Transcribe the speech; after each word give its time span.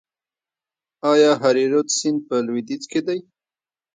آیا 1.11 1.31
هریرود 1.43 1.87
سیند 1.97 2.19
په 2.27 2.35
لویدیځ 2.45 2.83
کې 2.91 2.99
دی؟ 3.07 3.19